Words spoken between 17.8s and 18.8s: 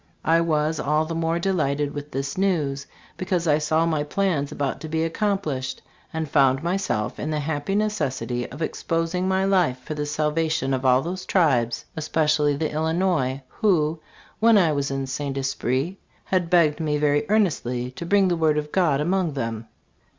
to bring the word of